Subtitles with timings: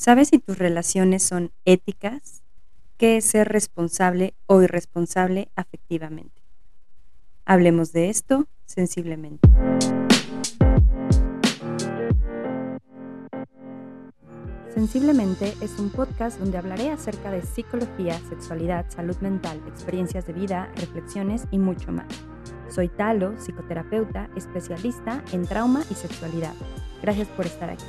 [0.00, 2.42] ¿Sabes si tus relaciones son éticas?
[2.96, 6.40] ¿Qué es ser responsable o irresponsable afectivamente?
[7.44, 9.46] Hablemos de esto sensiblemente.
[14.72, 20.72] Sensiblemente es un podcast donde hablaré acerca de psicología, sexualidad, salud mental, experiencias de vida,
[20.76, 22.08] reflexiones y mucho más.
[22.70, 26.54] Soy Talo, psicoterapeuta, especialista en trauma y sexualidad.
[27.02, 27.84] Gracias por estar aquí.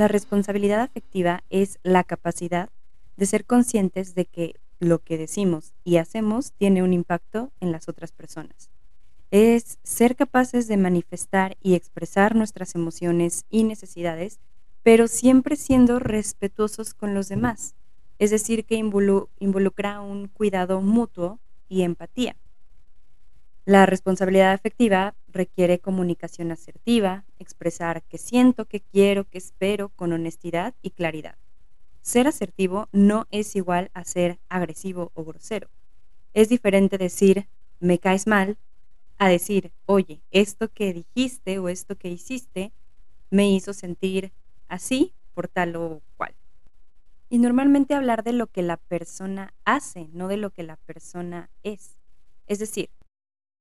[0.00, 2.70] La responsabilidad afectiva es la capacidad
[3.18, 7.86] de ser conscientes de que lo que decimos y hacemos tiene un impacto en las
[7.86, 8.70] otras personas.
[9.30, 14.40] Es ser capaces de manifestar y expresar nuestras emociones y necesidades,
[14.82, 17.74] pero siempre siendo respetuosos con los demás.
[18.18, 22.36] Es decir, que involucra un cuidado mutuo y empatía.
[23.66, 30.74] La responsabilidad afectiva requiere comunicación asertiva, expresar qué siento, qué quiero, qué espero con honestidad
[30.82, 31.36] y claridad.
[32.02, 35.68] Ser asertivo no es igual a ser agresivo o grosero.
[36.34, 37.48] Es diferente decir
[37.80, 38.58] me caes mal
[39.18, 42.72] a decir, oye, esto que dijiste o esto que hiciste
[43.30, 44.32] me hizo sentir
[44.68, 46.34] así por tal o cual.
[47.28, 51.50] Y normalmente hablar de lo que la persona hace, no de lo que la persona
[51.62, 51.96] es.
[52.46, 52.90] Es decir,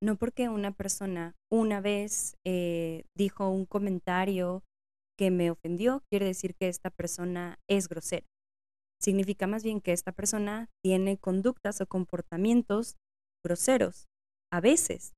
[0.01, 4.63] no porque una persona una vez eh, dijo un comentario
[5.17, 8.25] que me ofendió, quiere decir que esta persona es grosera.
[9.01, 12.97] Significa más bien que esta persona tiene conductas o comportamientos
[13.43, 14.07] groseros.
[14.51, 15.13] A veces,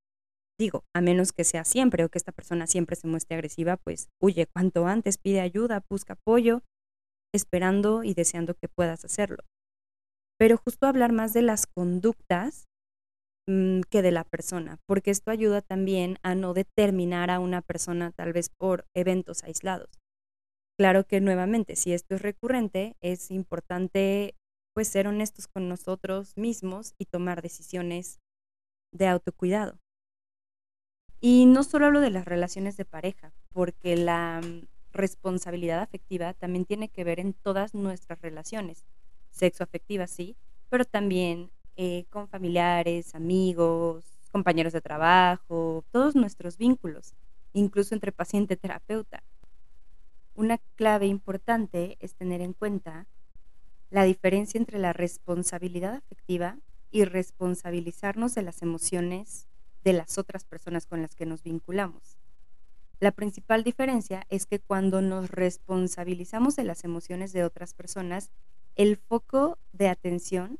[0.59, 4.09] digo, a menos que sea siempre o que esta persona siempre se muestre agresiva, pues
[4.19, 6.63] huye cuanto antes, pide ayuda, busca apoyo,
[7.33, 9.43] esperando y deseando que puedas hacerlo.
[10.37, 12.67] Pero justo hablar más de las conductas
[13.51, 18.11] Mm, que de la persona, porque esto ayuda también a no determinar a una persona
[18.11, 19.89] tal vez por eventos aislados.
[20.79, 24.35] Claro que nuevamente, si esto es recurrente, es importante
[24.73, 28.21] pues ser honestos con nosotros mismos y tomar decisiones
[28.93, 29.79] de autocuidado.
[31.19, 36.63] Y no solo hablo de las relaciones de pareja, porque la mm, responsabilidad afectiva también
[36.63, 38.85] tiene que ver en todas nuestras relaciones,
[39.29, 40.37] sexo afectiva sí,
[40.69, 47.13] pero también eh, con familiares, amigos, compañeros de trabajo, todos nuestros vínculos,
[47.53, 49.23] incluso entre paciente-terapeuta.
[50.35, 53.07] Una clave importante es tener en cuenta
[53.89, 56.57] la diferencia entre la responsabilidad afectiva
[56.91, 59.47] y responsabilizarnos de las emociones
[59.83, 62.17] de las otras personas con las que nos vinculamos.
[62.99, 68.31] La principal diferencia es que cuando nos responsabilizamos de las emociones de otras personas,
[68.75, 70.59] el foco de atención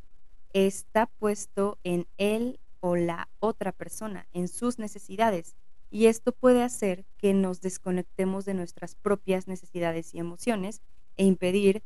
[0.53, 5.55] está puesto en él o la otra persona, en sus necesidades.
[5.89, 10.81] Y esto puede hacer que nos desconectemos de nuestras propias necesidades y emociones
[11.17, 11.83] e impedir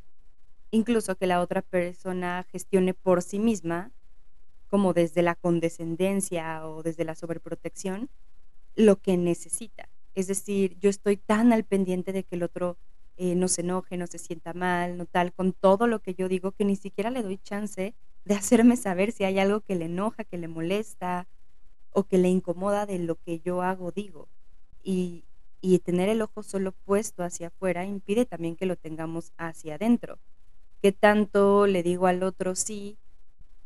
[0.70, 3.92] incluso que la otra persona gestione por sí misma,
[4.68, 8.08] como desde la condescendencia o desde la sobreprotección,
[8.74, 9.88] lo que necesita.
[10.14, 12.78] Es decir, yo estoy tan al pendiente de que el otro
[13.16, 16.28] eh, no se enoje, no se sienta mal, no tal, con todo lo que yo
[16.28, 17.94] digo, que ni siquiera le doy chance
[18.26, 21.28] de hacerme saber si hay algo que le enoja, que le molesta
[21.92, 24.28] o que le incomoda de lo que yo hago, digo.
[24.82, 25.24] Y,
[25.60, 30.18] y tener el ojo solo puesto hacia afuera impide también que lo tengamos hacia adentro.
[30.82, 32.98] ¿Qué tanto le digo al otro sí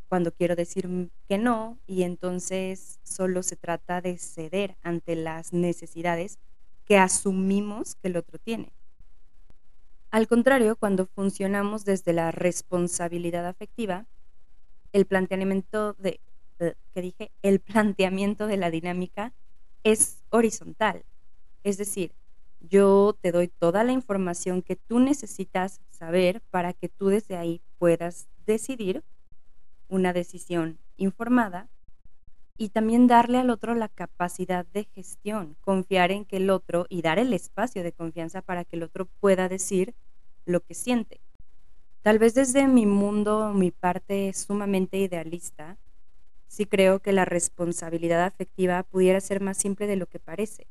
[0.09, 1.79] cuando quiero decir que no?
[1.87, 6.39] Y entonces solo se trata de ceder ante las necesidades
[6.85, 8.75] que asumimos que el otro tiene.
[10.11, 14.07] Al contrario, cuando funcionamos desde la responsabilidad afectiva,
[14.93, 16.21] el planteamiento de,
[16.59, 19.33] que dije, el planteamiento de la dinámica
[19.85, 21.05] es horizontal.
[21.63, 22.13] Es decir,
[22.61, 27.63] yo te doy toda la información que tú necesitas saber para que tú desde ahí
[27.79, 29.03] puedas decidir
[29.89, 31.69] una decisión informada
[32.57, 37.01] y también darle al otro la capacidad de gestión, confiar en que el otro y
[37.01, 39.95] dar el espacio de confianza para que el otro pueda decir
[40.45, 41.23] lo que siente.
[42.03, 45.77] Tal vez desde mi mundo, mi parte sumamente idealista,
[46.49, 50.67] sí creo que la responsabilidad afectiva pudiera ser más simple de lo que parece.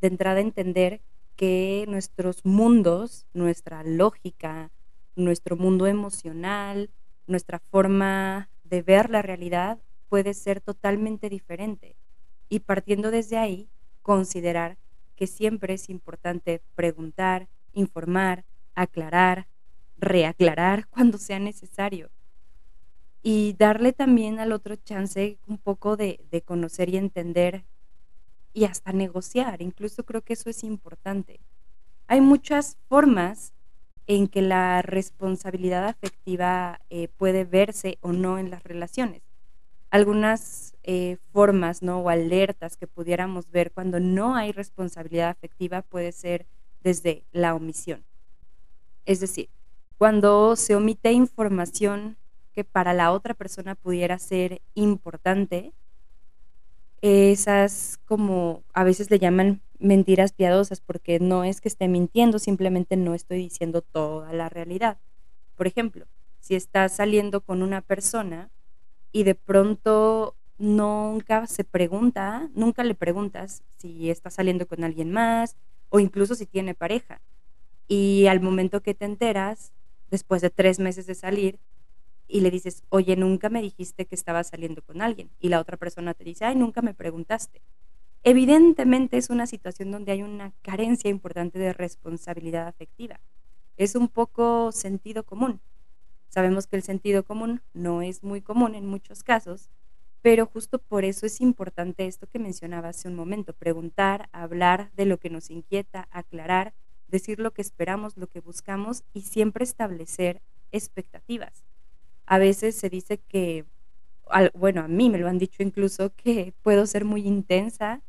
[0.00, 1.02] De entrada entender
[1.34, 4.70] que nuestros mundos, nuestra lógica,
[5.16, 6.90] nuestro mundo emocional,
[7.26, 11.96] nuestra forma de ver la realidad puede ser totalmente diferente.
[12.48, 13.68] Y partiendo desde ahí,
[14.02, 14.78] considerar
[15.16, 18.44] que siempre es importante preguntar, informar,
[18.74, 19.48] aclarar,
[20.02, 22.10] reaclarar cuando sea necesario.
[23.24, 27.64] y darle también al otro chance un poco de, conocer y entender
[28.52, 29.62] y hasta negociar.
[29.62, 31.38] Incluso creo que eso es importante.
[32.08, 33.52] Hay muchas formas
[34.08, 39.22] en que la responsabilidad afectiva eh, puede verse o no en las relaciones.
[39.90, 42.00] Algunas eh, formas ¿no?
[42.00, 46.46] o alertas que pudiéramos ver cuando no hay responsabilidad afectiva puede ser
[46.82, 48.04] desde la omisión.
[49.06, 49.48] Es decir,
[50.02, 52.16] cuando se omite información
[52.52, 55.74] que para la otra persona pudiera ser importante,
[57.02, 62.96] esas como a veces le llaman mentiras piadosas porque no es que esté mintiendo, simplemente
[62.96, 64.98] no estoy diciendo toda la realidad.
[65.54, 66.06] Por ejemplo,
[66.40, 68.50] si estás saliendo con una persona
[69.12, 75.54] y de pronto nunca se pregunta, nunca le preguntas si está saliendo con alguien más
[75.90, 77.20] o incluso si tiene pareja.
[77.86, 79.70] Y al momento que te enteras,
[80.12, 81.58] después de tres meses de salir,
[82.28, 85.30] y le dices, oye, nunca me dijiste que estaba saliendo con alguien.
[85.40, 87.60] Y la otra persona te dice, ay, nunca me preguntaste.
[88.22, 93.20] Evidentemente es una situación donde hay una carencia importante de responsabilidad afectiva.
[93.76, 95.60] Es un poco sentido común.
[96.28, 99.70] Sabemos que el sentido común no es muy común en muchos casos,
[100.22, 105.06] pero justo por eso es importante esto que mencionaba hace un momento, preguntar, hablar de
[105.06, 106.74] lo que nos inquieta, aclarar,
[107.12, 110.42] decir lo que esperamos, lo que buscamos y siempre establecer
[110.72, 111.62] expectativas
[112.26, 113.66] a veces se dice que,
[114.54, 118.02] bueno, a mí me lo han dicho incluso, que puedo ser muy intensa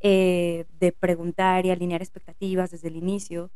[0.00, 3.50] eh, de preguntar y alinear expectativas desde el inicio,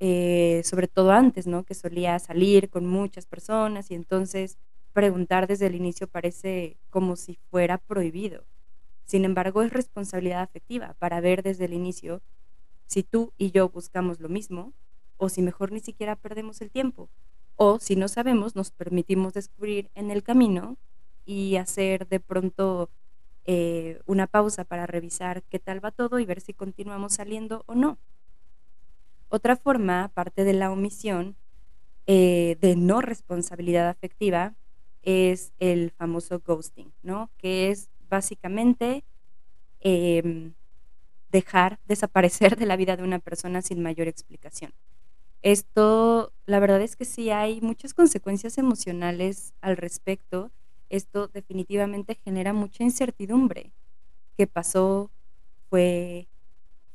[0.00, 1.64] eh, sobre todo antes, ¿no?
[1.64, 4.58] Que solía salir con muchas personas y entonces
[4.92, 8.44] preguntar desde el inicio parece como si fuera prohibido.
[9.04, 12.22] Sin embargo, es responsabilidad afectiva para ver desde el inicio
[12.88, 14.72] si tú y yo buscamos lo mismo
[15.16, 17.08] o si mejor ni siquiera perdemos el tiempo
[17.60, 20.78] o si no sabemos, nos permitimos descubrir en el camino
[21.26, 22.88] y hacer de pronto
[23.46, 27.74] eh, una pausa para revisar qué tal va todo y ver si continuamos saliendo o
[27.74, 27.98] no.
[29.28, 31.34] Otra forma, aparte de la omisión,
[32.06, 34.54] eh, de no responsabilidad afectiva,
[35.02, 37.28] es el famoso ghosting, ¿no?
[37.38, 39.02] Que es básicamente
[39.80, 40.54] em,
[41.30, 44.72] dejar desaparecer de la vida de una persona sin mayor explicación.
[45.42, 50.50] Esto, la verdad es que sí hay muchas consecuencias emocionales al respecto.
[50.88, 53.72] Esto definitivamente genera mucha incertidumbre.
[54.36, 55.10] ¿Qué pasó?
[55.70, 56.28] ¿Fue,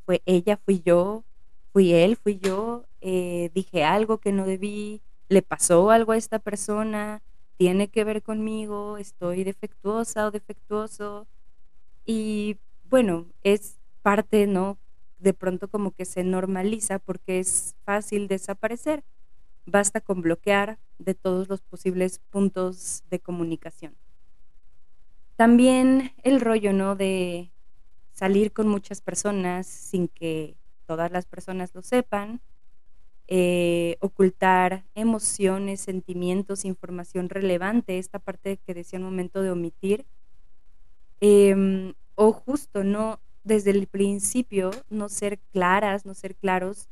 [0.06, 0.58] fue ella?
[0.58, 1.24] ¿Fui yo?
[1.72, 2.18] ¿Fui él?
[2.18, 2.86] ¿Fui yo?
[3.02, 5.02] Eh, ¿Dije algo que no debí?
[5.30, 7.22] ¿Le pasó algo a esta persona?
[7.58, 8.98] ¿Tiene que ver conmigo?
[8.98, 11.28] ¿Estoy defectuosa o defectuoso?
[12.06, 12.58] Y
[12.90, 14.78] bueno, es parte, ¿no?
[15.24, 19.04] de pronto como que se normaliza porque es fácil desaparecer.
[19.66, 23.96] Basta con bloquear de todos los posibles puntos de comunicación.
[25.38, 26.96] También el rollo, ¿no?
[26.96, 27.52] De
[28.12, 32.42] salir con muchas personas sin que todas las personas lo sepan,
[33.28, 40.06] eh, ocultar emociones, sentimientos, información relevante, esta parte que decía un momento de omitir,
[41.22, 46.90] em, o justo no desde el principio no ser claras, no ser claros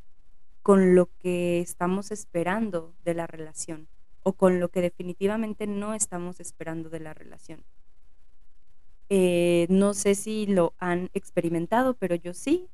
[0.62, 3.88] con lo que estamos esperando de la relación
[4.24, 7.64] o con lo que definitivamente no estamos esperando de la relación.
[9.10, 12.70] Eh, no sé si lo han experimentado, pero yo sí.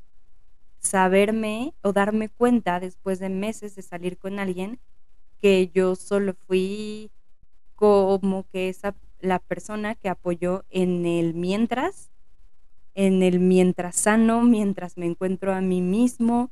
[0.80, 4.80] Saberme o darme cuenta después de meses de salir con alguien
[5.42, 7.12] que yo solo fui
[7.76, 12.12] como que esa la persona que apoyó en el mientras
[12.98, 16.50] en el mientras sano, mientras me encuentro a mí mismo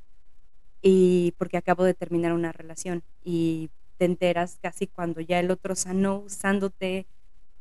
[0.80, 5.74] y porque acabo de terminar una relación y te enteras casi cuando ya el otro
[5.74, 7.08] sanó usándote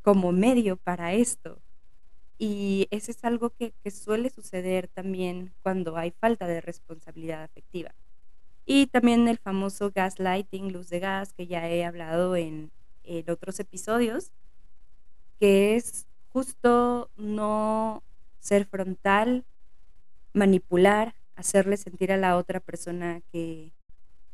[0.03, 1.57] como medio para esto.
[2.37, 7.95] Y eso es algo que, que suele suceder también cuando hay falta de responsabilidad afectiva.
[8.67, 12.69] Y también el famoso gaslighting, luz de gas, que ya he hablado en,
[13.03, 14.31] en otros episodios,
[15.39, 18.03] que es justo no
[18.45, 19.43] ser frontal,
[20.33, 23.73] manipular, hacerle sentir a la otra persona que,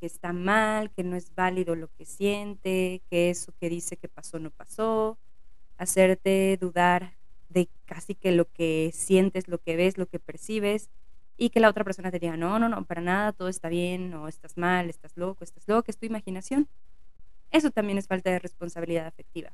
[0.01, 4.39] está mal, que no es válido lo que siente, que eso que dice que pasó
[4.39, 5.19] no pasó,
[5.77, 7.13] hacerte dudar
[7.49, 10.89] de casi que lo que sientes, lo que ves, lo que percibes,
[11.37, 14.09] y que la otra persona te diga, no, no, no, para nada, todo está bien,
[14.09, 16.67] no, estás mal, estás loco, estás loco, es tu imaginación.
[17.51, 19.53] Eso también es falta de responsabilidad afectiva.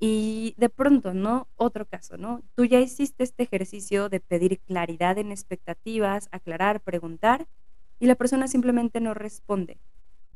[0.00, 1.48] Y de pronto, ¿no?
[1.56, 2.42] Otro caso, ¿no?
[2.54, 7.48] Tú ya hiciste este ejercicio de pedir claridad en expectativas, aclarar, preguntar,
[7.98, 9.80] y la persona simplemente no responde.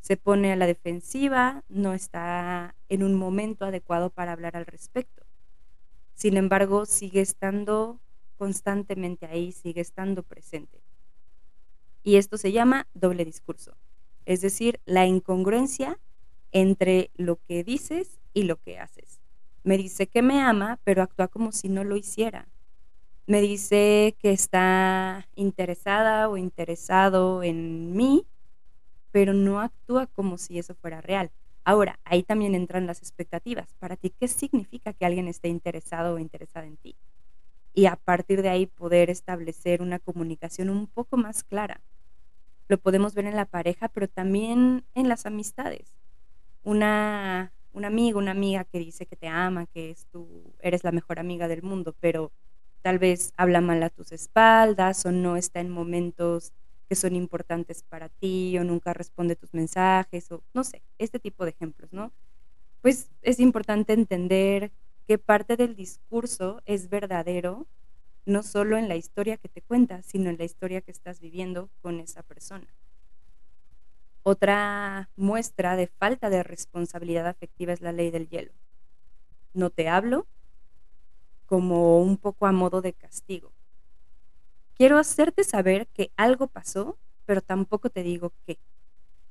[0.01, 5.25] se pone a la defensiva, no está en un momento adecuado para hablar al respecto.
[6.15, 8.01] Sin embargo, sigue estando
[8.37, 10.83] constantemente ahí, sigue estando presente.
[12.05, 13.77] Y esto se llama doble discurso,
[14.25, 15.99] es decir, la incongruencia
[16.53, 19.12] entre lo que dices y lo que haces.
[19.65, 22.49] Me dice que me ama, pero actúa como si no lo hiciera.
[23.27, 28.27] Me dice que está interesada o interesado en mí,
[29.13, 31.33] pero no actúa como si eso fuera real.
[31.65, 33.75] Ahora, ahí también entran las expectativas.
[33.79, 36.97] Para ti, ¿qué significa que alguien esté interesado o interesada en ti?
[37.75, 41.83] Y a partir de ahí poder establecer una comunicación un poco más clara.
[42.69, 45.97] Lo podemos ver en la pareja, pero también en las amistades.
[46.65, 50.93] Una, un amigo, una amiga que dice que te ama, que es tú, eres la
[50.93, 52.33] mejor amiga del mundo, pero
[52.83, 56.53] tal vez habla mal a tus espaldas o no está en momentos
[56.89, 61.45] que son importantes para ti o nunca responde tus mensajes o no sé, este tipo
[61.45, 62.13] de ejemplos, ¿no?
[62.83, 64.73] Pues es importante entender
[65.07, 67.67] qué parte del discurso es verdadero,
[68.27, 71.71] no solo en la historia que te cuenta, sino en la historia que estás viviendo
[71.83, 72.67] con esa persona.
[74.25, 78.53] Otra muestra de falta de responsabilidad afectiva es la ley del hielo.
[79.53, 80.29] No te hablo
[81.47, 83.53] como un poco a modo de castigo.
[84.75, 88.59] Quiero hacerte saber que algo pasó, pero tampoco te digo qué.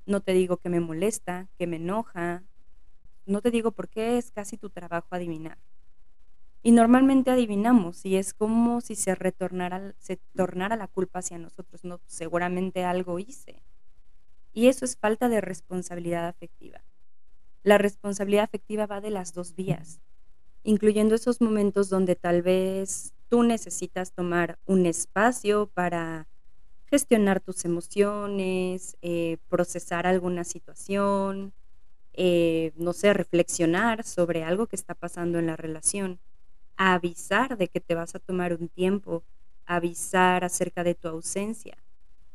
[0.05, 2.43] No te digo que me molesta, que me enoja.
[3.25, 5.57] No te digo por qué es casi tu trabajo adivinar.
[6.63, 11.83] Y normalmente adivinamos y es como si se retornara, se tornara la culpa hacia nosotros.
[11.86, 13.63] No, seguramente algo hice.
[14.53, 16.84] Y eso es falta de responsabilidad afectiva.
[17.63, 20.01] La responsabilidad afectiva va de las dos vías,
[20.63, 26.27] incluyendo esos momentos donde tal vez tú necesitas tomar un espacio para
[26.86, 31.53] gestionar tus emociones, eh, procesar alguna situación,
[32.13, 36.20] eh, no sé, reflexionar sobre algo que está pasando en la relación,
[36.75, 39.24] avisar de que te vas a tomar un tiempo,
[39.65, 41.77] avisar acerca de tu ausencia.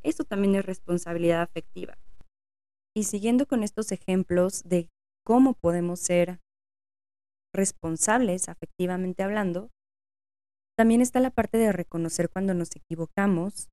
[0.03, 1.99] Eso también es responsabilidad afectiva.
[2.97, 4.89] Y siguiendo con estos ejemplos de
[5.23, 6.41] cómo podemos ser
[7.55, 9.69] responsables afectivamente hablando,
[10.79, 13.69] también está la parte de reconocer cuando nos equivocamos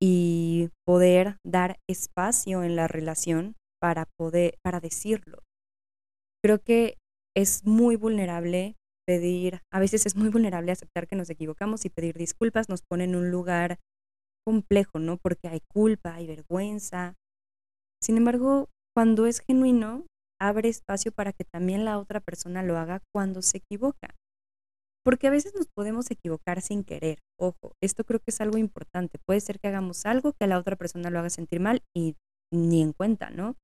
[0.00, 5.42] y poder dar espacio en la relación para poder para decirlo.
[6.40, 6.98] Creo que
[7.36, 12.16] es muy vulnerable pedir, a veces es muy vulnerable aceptar que nos equivocamos y pedir
[12.16, 13.80] disculpas nos pone en un lugar
[14.46, 15.16] complejo, ¿no?
[15.16, 17.16] Porque hay culpa, hay vergüenza.
[18.02, 20.06] Sin embargo, cuando es genuino,
[20.40, 24.14] abre espacio para que también la otra persona lo haga cuando se equivoca.
[25.04, 27.18] Porque a veces nos podemos equivocar sin querer.
[27.38, 29.18] Ojo, esto creo que es algo importante.
[29.26, 32.16] Puede ser que hagamos algo que a la otra persona lo haga sentir mal y
[32.52, 33.56] ni en cuenta, ¿no?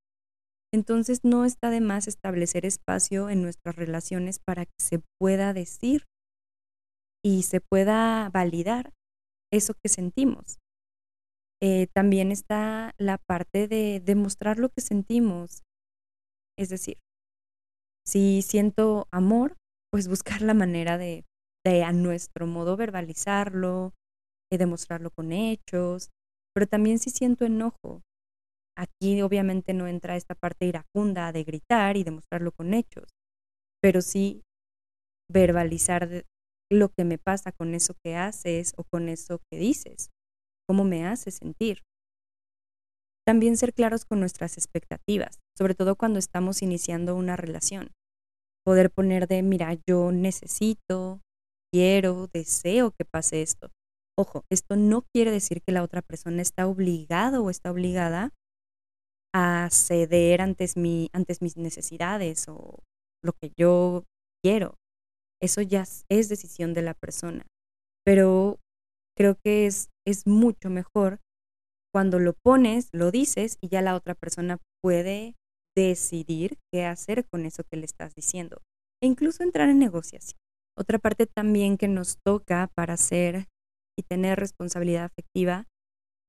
[0.72, 6.04] Entonces no está de más establecer espacio en nuestras relaciones para que se pueda decir
[7.24, 8.92] y se pueda validar
[9.52, 10.58] eso que sentimos.
[11.62, 15.62] Eh, también está la parte de demostrar lo que sentimos.
[16.58, 16.98] Es decir,
[18.06, 19.56] si siento amor,
[19.90, 21.24] pues buscar la manera de
[21.84, 23.94] a nuestro modo verbalizarlo,
[24.54, 26.10] y demostrarlo con hechos,
[26.54, 28.02] pero también si siento enojo.
[28.76, 33.08] Aquí obviamente no entra esta parte iracunda de gritar y demostrarlo con hechos,
[33.80, 34.42] pero sí
[35.30, 36.24] verbalizar
[36.70, 40.10] lo que me pasa con eso que haces o con eso que dices,
[40.66, 41.82] cómo me hace sentir.
[43.26, 47.90] También ser claros con nuestras expectativas, sobre todo cuando estamos iniciando una relación.
[48.64, 51.20] Poder poner de, mira, yo necesito,
[51.72, 53.70] quiero, deseo que pase esto.
[54.16, 58.30] Ojo, esto no quiere decir que la otra persona está obligado o está obligada
[59.34, 62.84] a ceder antes, mi, antes mis necesidades o
[63.22, 64.04] lo que yo
[64.42, 64.76] quiero.
[65.42, 67.44] Eso ya es decisión de la persona.
[68.04, 68.60] Pero
[69.16, 71.20] creo que es, es mucho mejor
[71.94, 75.36] cuando lo pones, lo dices y ya la otra persona puede
[75.76, 78.62] decidir qué hacer con eso que le estás diciendo.
[79.00, 80.38] E incluso entrar en negociación.
[80.76, 83.46] Otra parte también que nos toca para hacer
[83.96, 85.68] y tener responsabilidad afectiva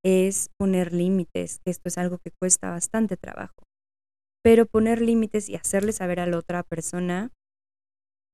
[0.04, 3.64] es poner límites, esto es algo que cuesta bastante trabajo.
[4.44, 7.32] Pero poner límites y hacerle saber a la otra persona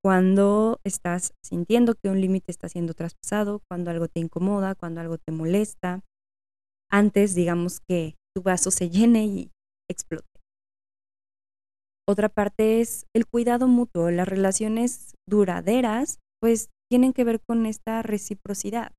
[0.02, 5.16] cuando estás sintiendo que un límite está siendo traspasado, cuando algo te incomoda, cuando algo
[5.18, 6.00] te molesta,
[6.90, 9.52] antes digamos que tu vaso se llene y
[9.88, 10.26] explote.
[12.08, 14.10] Otra parte es el cuidado mutuo.
[14.10, 18.92] Las relaciones duraderas, pues tienen que ver con esta reciprocidad.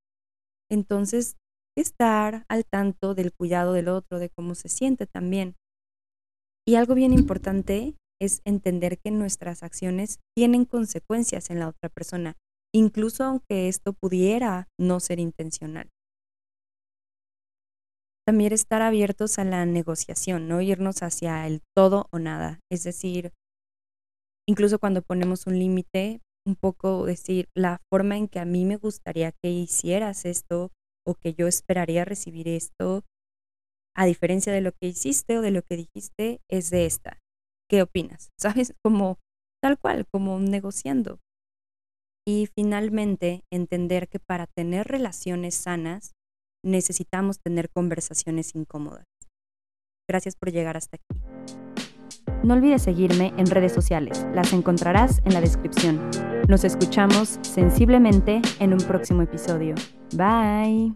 [0.72, 1.36] Entonces,
[1.78, 5.56] estar al tanto del cuidado del otro, de cómo se siente también.
[6.66, 12.36] Y algo bien importante es entender que nuestras acciones tienen consecuencias en la otra persona,
[12.74, 15.90] incluso aunque esto pudiera no ser intencional.
[18.26, 22.62] También estar abiertos a la negociación, no irnos hacia el todo o nada.
[22.72, 23.34] Es decir,
[24.48, 28.78] incluso cuando ponemos un límite, un poco decir la forma en que a mí me
[28.78, 30.72] gustaría que hicieras esto
[31.06, 33.04] o que yo esperaría recibir esto,
[33.96, 37.23] a diferencia de lo que hiciste o de lo que dijiste, es de esta.
[37.74, 38.30] ¿Qué opinas?
[38.40, 38.76] ¿Sabes?
[38.84, 39.18] Como
[39.60, 41.18] tal cual, como negociando.
[42.24, 46.14] Y finalmente, entender que para tener relaciones sanas,
[46.64, 49.06] necesitamos tener conversaciones incómodas.
[50.08, 51.20] Gracias por llegar hasta aquí.
[52.44, 56.12] No olvides seguirme en redes sociales, las encontrarás en la descripción.
[56.48, 59.74] Nos escuchamos sensiblemente en un próximo episodio.
[60.16, 60.94] Bye.